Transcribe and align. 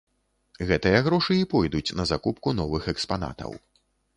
Гэтыя 0.69 1.01
грошы 1.09 1.37
і 1.41 1.45
пойдуць 1.53 1.95
на 1.99 2.07
закупку 2.13 2.57
новых 2.61 2.83
экспанатаў. 2.97 3.51